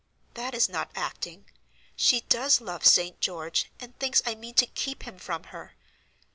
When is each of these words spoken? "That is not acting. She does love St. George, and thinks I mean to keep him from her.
"That 0.33 0.55
is 0.55 0.67
not 0.67 0.89
acting. 0.95 1.45
She 1.95 2.21
does 2.21 2.59
love 2.59 2.87
St. 2.87 3.19
George, 3.21 3.69
and 3.79 3.95
thinks 3.99 4.23
I 4.25 4.33
mean 4.33 4.55
to 4.55 4.65
keep 4.65 5.03
him 5.03 5.19
from 5.19 5.43
her. 5.53 5.73